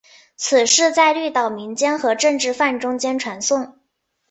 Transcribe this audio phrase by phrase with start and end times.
[0.35, 3.75] 此事在绿岛民间和政治犯中间传诵。